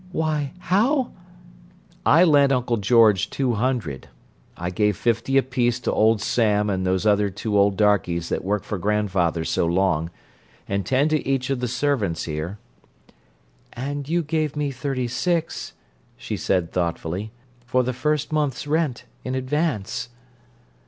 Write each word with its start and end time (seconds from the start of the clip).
"Why, 0.11 0.53
how—" 0.57 1.11
"I 2.07 2.23
lent 2.23 2.51
Uncle 2.51 2.77
George 2.77 3.29
two 3.29 3.53
hundred; 3.53 4.07
I 4.57 4.71
gave 4.71 4.97
fifty 4.97 5.37
apiece 5.37 5.79
to 5.81 5.93
old 5.93 6.21
Sam 6.21 6.71
and 6.71 6.83
those 6.87 7.03
two 7.03 7.09
other 7.11 7.31
old 7.45 7.77
darkies 7.77 8.27
that 8.29 8.43
worked 8.43 8.65
for 8.65 8.79
grandfather 8.79 9.45
so 9.45 9.67
long, 9.67 10.09
and 10.67 10.87
ten 10.87 11.07
to 11.09 11.23
each 11.23 11.51
of 11.51 11.59
the 11.59 11.67
servants 11.67 12.23
here—" 12.23 12.57
"And 13.73 14.09
you 14.09 14.23
gave 14.23 14.55
me 14.55 14.71
thirty 14.71 15.07
six," 15.07 15.73
she 16.17 16.35
said 16.35 16.71
thoughtfully, 16.71 17.31
"for 17.67 17.83
the 17.83 17.93
first 17.93 18.31
month's 18.31 18.65
rent, 18.65 19.05
in 19.23 19.35
advance." 19.35 20.09